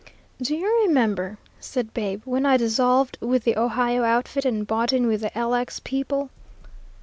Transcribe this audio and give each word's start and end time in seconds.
"Do 0.41 0.55
you 0.55 0.81
remember," 0.87 1.37
said 1.59 1.93
Babe, 1.93 2.23
"when 2.25 2.43
I 2.43 2.57
dissolved 2.57 3.19
with 3.21 3.43
the 3.43 3.55
'Ohio' 3.55 4.03
outfit 4.03 4.45
and 4.45 4.65
bought 4.65 4.91
in 4.91 5.05
with 5.05 5.21
the 5.21 5.29
'LX' 5.37 5.79
people?" 5.83 6.31